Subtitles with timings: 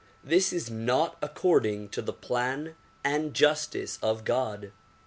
[0.23, 4.71] This is not according to the plan and justice of God.